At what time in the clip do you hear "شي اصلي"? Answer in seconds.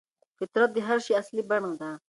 1.05-1.43